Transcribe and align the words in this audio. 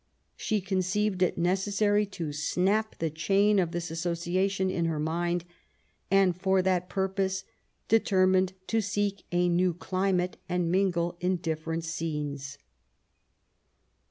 She 0.35 0.61
conceiyed 0.63 1.21
it 1.21 1.37
necessary 1.37 2.07
to 2.07 2.33
snap 2.33 2.97
the 2.97 3.11
chain 3.11 3.59
of 3.59 3.69
this 3.71 3.91
association 3.91 4.71
in 4.71 4.85
her 4.85 4.97
mind; 4.99 5.45
and, 6.09 6.35
for 6.35 6.63
that 6.63 6.89
purpose, 6.89 7.43
determined 7.87 8.53
to 8.65 8.81
seek 8.81 9.25
a 9.31 9.47
new 9.47 9.75
climate, 9.75 10.37
and 10.49 10.71
mingle 10.71 11.17
in 11.19 11.35
different 11.35 11.83
scenes. 11.83 12.57